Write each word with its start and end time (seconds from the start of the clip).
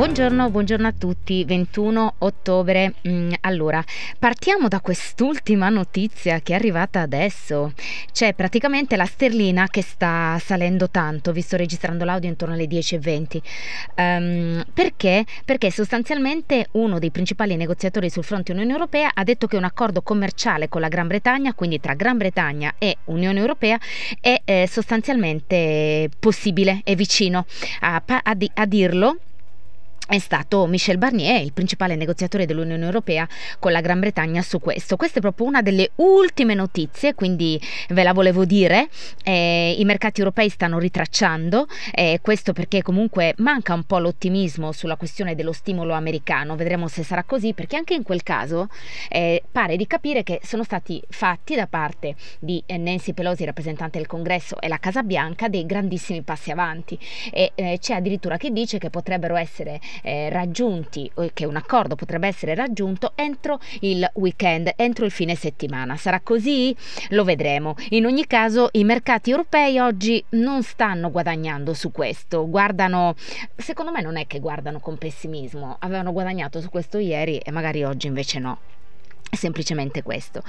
Buongiorno, 0.00 0.48
buongiorno 0.48 0.86
a 0.86 0.94
tutti, 0.96 1.44
21 1.44 2.14
ottobre. 2.20 2.94
Mm, 3.06 3.32
allora, 3.42 3.84
partiamo 4.18 4.66
da 4.66 4.80
quest'ultima 4.80 5.68
notizia 5.68 6.40
che 6.40 6.54
è 6.54 6.56
arrivata 6.56 7.02
adesso. 7.02 7.74
C'è 8.10 8.32
praticamente 8.32 8.96
la 8.96 9.04
sterlina 9.04 9.66
che 9.66 9.82
sta 9.82 10.40
salendo 10.42 10.88
tanto, 10.88 11.32
vi 11.32 11.42
sto 11.42 11.58
registrando 11.58 12.06
l'audio 12.06 12.30
intorno 12.30 12.54
alle 12.54 12.64
10.20. 12.64 13.36
Um, 13.36 13.42
ehm, 13.94 14.64
perché? 14.72 15.26
Perché 15.44 15.70
sostanzialmente 15.70 16.68
uno 16.72 16.98
dei 16.98 17.10
principali 17.10 17.54
negoziatori 17.56 18.08
sul 18.08 18.24
fronte 18.24 18.52
Unione 18.52 18.72
Europea 18.72 19.10
ha 19.12 19.22
detto 19.22 19.46
che 19.46 19.58
un 19.58 19.64
accordo 19.64 20.00
commerciale 20.00 20.70
con 20.70 20.80
la 20.80 20.88
Gran 20.88 21.08
Bretagna, 21.08 21.52
quindi 21.52 21.78
tra 21.78 21.92
Gran 21.92 22.16
Bretagna 22.16 22.76
e 22.78 22.96
Unione 23.04 23.38
Europea, 23.38 23.78
è 24.18 24.40
eh, 24.46 24.66
sostanzialmente 24.66 26.08
possibile, 26.18 26.80
è 26.84 26.94
vicino 26.94 27.44
a, 27.80 28.02
a, 28.06 28.36
a 28.54 28.64
dirlo 28.64 29.18
è 30.10 30.18
stato 30.18 30.66
Michel 30.66 30.98
Barnier, 30.98 31.40
il 31.40 31.52
principale 31.52 31.94
negoziatore 31.94 32.44
dell'Unione 32.44 32.84
Europea 32.84 33.28
con 33.60 33.70
la 33.70 33.80
Gran 33.80 34.00
Bretagna 34.00 34.42
su 34.42 34.58
questo. 34.58 34.96
Questa 34.96 35.18
è 35.18 35.20
proprio 35.20 35.46
una 35.46 35.62
delle 35.62 35.92
ultime 35.96 36.54
notizie, 36.54 37.14
quindi 37.14 37.60
ve 37.90 38.02
la 38.02 38.12
volevo 38.12 38.44
dire. 38.44 38.88
Eh, 39.22 39.76
I 39.78 39.84
mercati 39.84 40.18
europei 40.18 40.48
stanno 40.48 40.80
ritracciando, 40.80 41.68
eh, 41.92 42.18
questo 42.22 42.52
perché 42.52 42.82
comunque 42.82 43.34
manca 43.36 43.72
un 43.72 43.84
po' 43.84 44.00
l'ottimismo 44.00 44.72
sulla 44.72 44.96
questione 44.96 45.36
dello 45.36 45.52
stimolo 45.52 45.94
americano. 45.94 46.56
Vedremo 46.56 46.88
se 46.88 47.04
sarà 47.04 47.22
così, 47.22 47.54
perché 47.54 47.76
anche 47.76 47.94
in 47.94 48.02
quel 48.02 48.24
caso 48.24 48.68
eh, 49.08 49.44
pare 49.52 49.76
di 49.76 49.86
capire 49.86 50.24
che 50.24 50.40
sono 50.42 50.64
stati 50.64 51.00
fatti 51.08 51.54
da 51.54 51.68
parte 51.68 52.16
di 52.40 52.60
Nancy 52.66 53.12
Pelosi, 53.12 53.44
rappresentante 53.44 53.98
del 53.98 54.08
Congresso, 54.08 54.60
e 54.60 54.66
la 54.66 54.78
Casa 54.78 55.04
Bianca 55.04 55.48
dei 55.48 55.64
grandissimi 55.66 56.22
passi 56.22 56.50
avanti. 56.50 56.98
E 57.30 57.52
eh, 57.54 57.78
c'è 57.80 57.94
addirittura 57.94 58.36
chi 58.38 58.50
dice 58.50 58.78
che 58.78 58.90
potrebbero 58.90 59.36
essere 59.36 59.78
eh, 60.02 60.28
raggiunti, 60.30 61.10
che 61.32 61.44
un 61.44 61.56
accordo 61.56 61.94
potrebbe 61.94 62.28
essere 62.28 62.54
raggiunto 62.54 63.12
entro 63.14 63.60
il 63.80 64.08
weekend, 64.14 64.72
entro 64.76 65.04
il 65.04 65.10
fine 65.10 65.34
settimana. 65.34 65.96
Sarà 65.96 66.20
così? 66.20 66.74
Lo 67.10 67.24
vedremo. 67.24 67.74
In 67.90 68.06
ogni 68.06 68.26
caso 68.26 68.68
i 68.72 68.84
mercati 68.84 69.30
europei 69.30 69.78
oggi 69.78 70.22
non 70.30 70.62
stanno 70.62 71.10
guadagnando 71.10 71.74
su 71.74 71.90
questo, 71.92 72.48
guardano, 72.48 73.14
secondo 73.56 73.92
me 73.92 74.02
non 74.02 74.16
è 74.16 74.26
che 74.26 74.40
guardano 74.40 74.80
con 74.80 74.98
pessimismo, 74.98 75.76
avevano 75.78 76.12
guadagnato 76.12 76.60
su 76.60 76.70
questo 76.70 76.98
ieri 76.98 77.38
e 77.38 77.50
magari 77.50 77.84
oggi 77.84 78.06
invece 78.06 78.38
no 78.38 78.58
semplicemente 79.30 80.02
questo. 80.02 80.42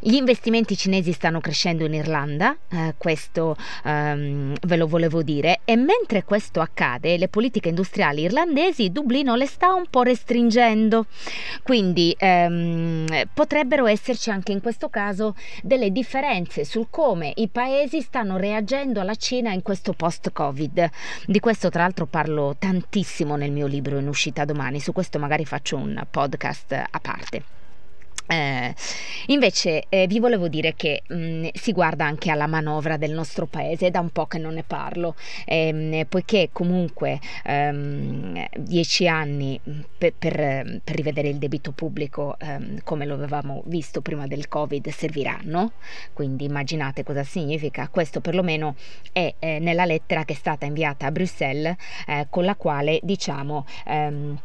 Gli 0.00 0.14
investimenti 0.14 0.76
cinesi 0.76 1.12
stanno 1.12 1.40
crescendo 1.40 1.84
in 1.84 1.94
Irlanda, 1.94 2.56
eh, 2.68 2.94
questo 2.96 3.56
ehm, 3.84 4.54
ve 4.60 4.76
lo 4.76 4.86
volevo 4.86 5.22
dire, 5.22 5.60
e 5.64 5.76
mentre 5.76 6.24
questo 6.24 6.60
accade, 6.60 7.16
le 7.16 7.28
politiche 7.28 7.68
industriali 7.68 8.22
irlandesi 8.22 8.90
Dublino 8.90 9.34
le 9.34 9.46
sta 9.46 9.72
un 9.74 9.86
po' 9.90 10.02
restringendo, 10.02 11.06
quindi 11.62 12.14
ehm, 12.18 13.06
potrebbero 13.32 13.86
esserci 13.86 14.30
anche 14.30 14.52
in 14.52 14.60
questo 14.60 14.88
caso 14.88 15.34
delle 15.62 15.90
differenze 15.90 16.64
sul 16.64 16.86
come 16.90 17.32
i 17.36 17.48
paesi 17.48 18.00
stanno 18.00 18.36
reagendo 18.36 19.00
alla 19.00 19.14
Cina 19.14 19.52
in 19.52 19.62
questo 19.62 19.92
post-Covid. 19.92 20.90
Di 21.26 21.40
questo 21.40 21.70
tra 21.70 21.82
l'altro 21.82 22.06
parlo 22.06 22.56
tantissimo 22.58 23.36
nel 23.36 23.50
mio 23.50 23.66
libro 23.66 23.98
in 23.98 24.08
uscita 24.08 24.44
domani, 24.44 24.80
su 24.80 24.92
questo 24.92 25.18
magari 25.18 25.44
faccio 25.44 25.76
un 25.76 26.00
podcast 26.10 26.72
a 26.72 27.00
parte. 27.00 27.57
Eh, 28.30 28.74
invece 29.28 29.84
eh, 29.88 30.06
vi 30.06 30.20
volevo 30.20 30.48
dire 30.48 30.74
che 30.74 31.02
mh, 31.08 31.14
mm, 31.16 31.46
si 31.54 31.72
guarda 31.72 32.04
anche 32.04 32.30
alla 32.30 32.46
manovra 32.46 32.98
del 32.98 33.12
nostro 33.12 33.46
paese, 33.46 33.86
è 33.86 33.90
da 33.90 34.00
un 34.00 34.10
po' 34.10 34.26
che 34.26 34.36
non 34.36 34.52
ne 34.54 34.64
parlo, 34.64 35.14
ehm, 35.46 36.04
poiché 36.08 36.50
comunque 36.52 37.20
ehm, 37.44 38.46
dieci 38.54 39.08
anni 39.08 39.58
mm, 39.66 39.80
per, 39.96 40.12
per, 40.18 40.34
per, 40.84 40.94
rivedere 40.94 41.28
il 41.28 41.36
debito 41.36 41.72
pubblico 41.72 42.36
ehm, 42.38 42.80
come 42.84 43.06
lo 43.06 43.14
avevamo 43.14 43.62
visto 43.66 44.02
prima 44.02 44.26
del 44.26 44.46
Covid 44.48 44.88
serviranno, 44.90 45.72
quindi 46.12 46.44
immaginate 46.44 47.04
cosa 47.04 47.24
significa, 47.24 47.88
questo 47.88 48.20
perlomeno 48.20 48.74
è 49.10 49.34
eh, 49.38 49.58
nella 49.58 49.86
lettera 49.86 50.24
che 50.26 50.34
è 50.34 50.36
stata 50.36 50.66
inviata 50.66 51.06
a 51.06 51.10
Bruxelles 51.10 51.76
eh, 52.06 52.26
con 52.28 52.44
la 52.44 52.56
quale 52.56 53.00
diciamo 53.02 53.64
ehm, 53.86 54.38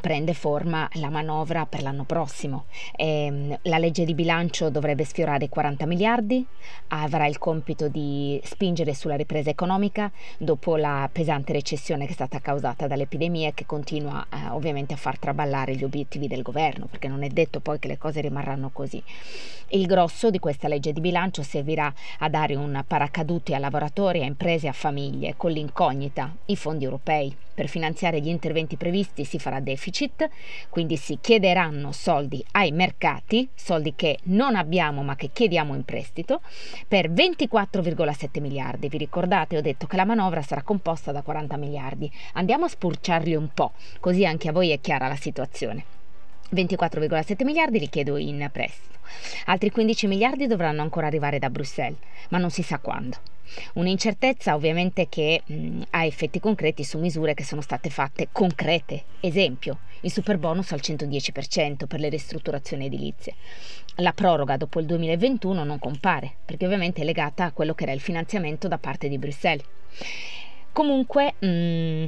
prende 0.00 0.34
forma 0.34 0.88
la 0.94 1.08
manovra 1.08 1.66
per 1.66 1.82
l'anno 1.82 2.04
prossimo. 2.04 2.64
Eh, 2.96 3.58
la 3.62 3.78
legge 3.78 4.04
di 4.04 4.14
bilancio 4.14 4.70
dovrebbe 4.70 5.04
sfiorare 5.04 5.44
i 5.44 5.48
40 5.48 5.86
miliardi, 5.86 6.44
avrà 6.88 7.26
il 7.26 7.38
compito 7.38 7.88
di 7.88 8.40
spingere 8.44 8.94
sulla 8.94 9.16
ripresa 9.16 9.50
economica 9.50 10.10
dopo 10.38 10.76
la 10.76 11.08
pesante 11.10 11.52
recessione 11.52 12.04
che 12.04 12.10
è 12.10 12.14
stata 12.14 12.40
causata 12.40 12.86
dall'epidemia 12.86 13.48
e 13.48 13.54
che 13.54 13.66
continua 13.66 14.26
eh, 14.30 14.50
ovviamente 14.50 14.94
a 14.94 14.98
far 14.98 15.18
traballare 15.18 15.74
gli 15.74 15.84
obiettivi 15.84 16.28
del 16.28 16.42
governo, 16.42 16.86
perché 16.86 17.08
non 17.08 17.22
è 17.22 17.28
detto 17.28 17.60
poi 17.60 17.78
che 17.78 17.88
le 17.88 17.98
cose 17.98 18.20
rimarranno 18.20 18.70
così. 18.70 19.02
Il 19.68 19.86
grosso 19.86 20.30
di 20.30 20.38
questa 20.38 20.68
legge 20.68 20.92
di 20.92 21.00
bilancio 21.00 21.42
servirà 21.42 21.92
a 22.18 22.28
dare 22.28 22.54
un 22.54 22.84
paracadute 22.86 23.54
a 23.54 23.58
lavoratori, 23.58 24.22
a 24.22 24.26
imprese 24.26 24.68
a 24.68 24.72
famiglie 24.72 25.34
con 25.36 25.50
l'incognita, 25.50 26.34
i 26.46 26.56
fondi 26.56 26.84
europei. 26.84 27.43
Per 27.54 27.68
finanziare 27.68 28.20
gli 28.20 28.28
interventi 28.28 28.76
previsti 28.76 29.24
si 29.24 29.38
farà 29.38 29.60
deficit, 29.60 30.28
quindi 30.68 30.96
si 30.96 31.18
chiederanno 31.20 31.92
soldi 31.92 32.44
ai 32.52 32.72
mercati, 32.72 33.48
soldi 33.54 33.94
che 33.94 34.18
non 34.24 34.56
abbiamo 34.56 35.02
ma 35.04 35.14
che 35.14 35.30
chiediamo 35.32 35.74
in 35.74 35.84
prestito, 35.84 36.40
per 36.88 37.10
24,7 37.10 38.40
miliardi. 38.40 38.88
Vi 38.88 38.98
ricordate? 38.98 39.56
Ho 39.56 39.60
detto 39.60 39.86
che 39.86 39.96
la 39.96 40.04
manovra 40.04 40.42
sarà 40.42 40.62
composta 40.62 41.12
da 41.12 41.22
40 41.22 41.56
miliardi. 41.56 42.10
Andiamo 42.32 42.64
a 42.64 42.68
spurciarli 42.68 43.36
un 43.36 43.48
po', 43.54 43.72
così 44.00 44.26
anche 44.26 44.48
a 44.48 44.52
voi 44.52 44.70
è 44.70 44.80
chiara 44.80 45.06
la 45.06 45.16
situazione. 45.16 45.84
24,7 46.52 47.44
miliardi 47.44 47.78
li 47.78 47.88
chiedo 47.88 48.16
in 48.16 48.48
prestito. 48.52 48.98
Altri 49.46 49.70
15 49.70 50.06
miliardi 50.06 50.46
dovranno 50.46 50.82
ancora 50.82 51.06
arrivare 51.06 51.38
da 51.38 51.50
Bruxelles, 51.50 51.98
ma 52.30 52.38
non 52.38 52.50
si 52.50 52.62
sa 52.62 52.78
quando. 52.78 53.33
Un'incertezza 53.74 54.54
ovviamente 54.54 55.08
che 55.08 55.42
mh, 55.44 55.82
ha 55.90 56.04
effetti 56.04 56.40
concreti 56.40 56.84
su 56.84 56.98
misure 56.98 57.34
che 57.34 57.44
sono 57.44 57.60
state 57.60 57.90
fatte 57.90 58.28
concrete. 58.32 59.04
Esempio, 59.20 59.78
il 60.00 60.12
super 60.12 60.38
bonus 60.38 60.72
al 60.72 60.80
110% 60.82 61.86
per 61.86 62.00
le 62.00 62.08
ristrutturazioni 62.08 62.86
edilizie. 62.86 63.34
La 63.96 64.12
proroga 64.12 64.56
dopo 64.56 64.80
il 64.80 64.86
2021 64.86 65.64
non 65.64 65.78
compare, 65.78 66.36
perché 66.44 66.64
ovviamente 66.64 67.02
è 67.02 67.04
legata 67.04 67.44
a 67.44 67.52
quello 67.52 67.74
che 67.74 67.84
era 67.84 67.92
il 67.92 68.00
finanziamento 68.00 68.68
da 68.68 68.78
parte 68.78 69.08
di 69.08 69.18
Bruxelles. 69.18 69.64
Comunque, 70.72 71.34
mh, 71.38 72.06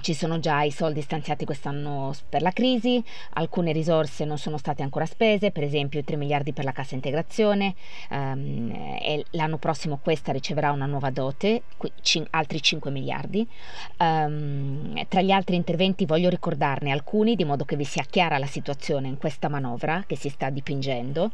ci 0.00 0.14
sono 0.14 0.40
già 0.40 0.62
i 0.62 0.72
soldi 0.72 1.00
stanziati 1.00 1.44
quest'anno 1.44 2.12
per 2.28 2.42
la 2.42 2.50
crisi, 2.50 3.02
alcune 3.34 3.72
risorse 3.72 4.24
non 4.24 4.36
sono 4.36 4.58
state 4.58 4.82
ancora 4.82 5.06
spese, 5.06 5.52
per 5.52 5.62
esempio 5.62 6.00
i 6.00 6.04
3 6.04 6.16
miliardi 6.16 6.52
per 6.52 6.64
la 6.64 6.72
cassa 6.72 6.96
integrazione, 6.96 7.74
um, 8.10 8.70
e 9.00 9.24
l'anno 9.30 9.58
prossimo 9.58 9.98
questa 10.02 10.32
riceverà 10.32 10.72
una 10.72 10.86
nuova 10.86 11.10
dote, 11.10 11.62
cin- 12.02 12.26
altri 12.30 12.60
5 12.60 12.90
miliardi. 12.90 13.46
Um, 13.98 15.06
tra 15.08 15.22
gli 15.22 15.30
altri 15.30 15.54
interventi 15.54 16.04
voglio 16.04 16.28
ricordarne 16.28 16.90
alcuni 16.90 17.36
di 17.36 17.44
modo 17.44 17.64
che 17.64 17.76
vi 17.76 17.84
sia 17.84 18.04
chiara 18.08 18.38
la 18.38 18.46
situazione 18.46 19.06
in 19.06 19.18
questa 19.18 19.48
manovra 19.48 20.02
che 20.06 20.16
si 20.16 20.28
sta 20.28 20.50
dipingendo. 20.50 21.30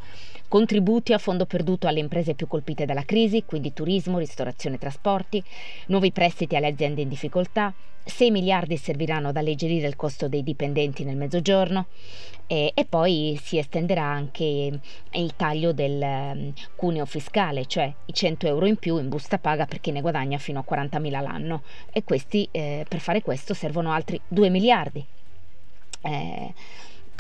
Contributi 0.48 1.14
a 1.14 1.18
fondo 1.18 1.46
perduto 1.46 1.86
alle 1.86 2.00
imprese 2.00 2.34
più 2.34 2.46
colpite 2.46 2.84
dalla 2.84 3.04
crisi, 3.04 3.44
quindi 3.46 3.72
turismo, 3.72 4.18
ristorazione 4.18 4.76
e 4.76 4.78
trasporti, 4.78 5.42
nuovi 5.86 6.12
prestiti 6.12 6.54
alle 6.54 6.66
aziende 6.66 7.00
in 7.00 7.08
difficoltà, 7.08 7.72
6 8.04 8.30
miliardi 8.42 8.76
serviranno 8.76 9.28
ad 9.28 9.36
alleggerire 9.36 9.86
il 9.86 9.94
costo 9.94 10.26
dei 10.26 10.42
dipendenti 10.42 11.04
nel 11.04 11.16
mezzogiorno 11.16 11.86
e, 12.48 12.72
e 12.74 12.84
poi 12.84 13.38
si 13.40 13.56
estenderà 13.56 14.02
anche 14.02 14.80
il 15.12 15.36
taglio 15.36 15.72
del 15.72 16.00
um, 16.02 16.52
cuneo 16.74 17.06
fiscale, 17.06 17.66
cioè 17.66 17.92
i 18.06 18.12
100 18.12 18.48
euro 18.48 18.66
in 18.66 18.76
più 18.76 18.98
in 18.98 19.08
busta 19.08 19.38
paga 19.38 19.66
per 19.66 19.80
chi 19.80 19.92
ne 19.92 20.00
guadagna 20.00 20.38
fino 20.38 20.58
a 20.58 20.64
40.000 20.68 21.22
l'anno 21.22 21.62
e 21.92 22.02
questi, 22.02 22.48
eh, 22.50 22.84
per 22.88 22.98
fare 22.98 23.22
questo 23.22 23.54
servono 23.54 23.92
altri 23.92 24.20
2 24.26 24.48
miliardi. 24.48 25.04
Eh, 26.04 26.52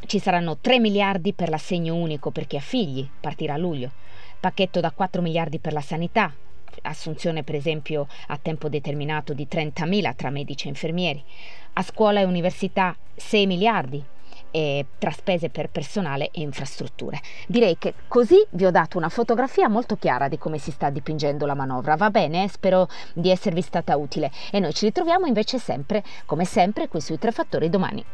ci 0.06 0.18
saranno 0.18 0.58
3 0.60 0.80
miliardi 0.80 1.32
per 1.32 1.48
l'assegno 1.48 1.94
unico 1.94 2.32
per 2.32 2.48
chi 2.48 2.56
ha 2.56 2.60
figli, 2.60 3.08
partirà 3.20 3.54
a 3.54 3.58
luglio, 3.58 3.92
pacchetto 4.40 4.80
da 4.80 4.90
4 4.90 5.22
miliardi 5.22 5.60
per 5.60 5.72
la 5.72 5.80
sanità, 5.80 6.34
assunzione 6.82 7.42
per 7.42 7.54
esempio 7.54 8.08
a 8.28 8.38
tempo 8.40 8.68
determinato 8.68 9.32
di 9.32 9.46
30.000 9.50 10.14
tra 10.14 10.30
medici 10.30 10.66
e 10.66 10.70
infermieri, 10.70 11.22
a 11.74 11.82
scuola 11.82 12.20
e 12.20 12.24
università 12.24 12.96
6 13.14 13.46
miliardi 13.46 14.04
e 14.52 14.86
tra 14.98 15.10
spese 15.10 15.48
per 15.48 15.70
personale 15.70 16.30
e 16.30 16.42
infrastrutture. 16.42 17.20
Direi 17.48 17.76
che 17.78 17.94
così 18.06 18.46
vi 18.50 18.66
ho 18.66 18.70
dato 18.70 18.98
una 18.98 19.08
fotografia 19.08 19.68
molto 19.68 19.96
chiara 19.96 20.28
di 20.28 20.38
come 20.38 20.58
si 20.58 20.70
sta 20.70 20.90
dipingendo 20.90 21.46
la 21.46 21.54
manovra. 21.54 21.96
Va 21.96 22.10
bene? 22.10 22.46
Spero 22.48 22.88
di 23.14 23.30
esservi 23.30 23.62
stata 23.62 23.96
utile 23.96 24.30
e 24.50 24.60
noi 24.60 24.74
ci 24.74 24.84
ritroviamo 24.84 25.26
invece 25.26 25.58
sempre, 25.58 26.04
come 26.26 26.44
sempre, 26.44 26.88
qui 26.88 27.00
sui 27.00 27.18
tre 27.18 27.32
fattori 27.32 27.68
domani. 27.68 28.04